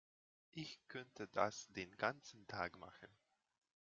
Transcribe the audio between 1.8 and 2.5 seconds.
ganzen